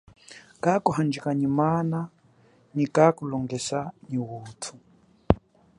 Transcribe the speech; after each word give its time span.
Kakuhanjika 0.63 1.29
nyi 1.39 1.47
mana 1.59 1.99
nyi 2.75 2.85
kakulongesa 2.95 3.79
nyi 4.09 4.19
utu. 4.39 4.73